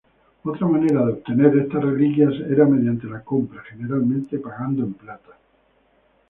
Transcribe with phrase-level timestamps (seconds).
[0.45, 5.37] Otra manera de obtener estas reliquias era mediante la compra, generalmente pagando en plata.